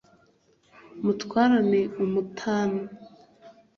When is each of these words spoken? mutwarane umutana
mutwarane 1.03 1.79
umutana 2.03 2.81